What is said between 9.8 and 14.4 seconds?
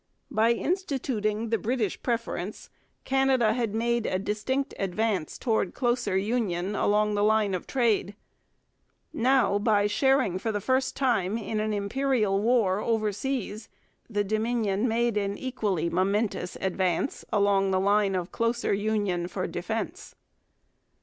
sharing for the first time in an imperial war overseas, the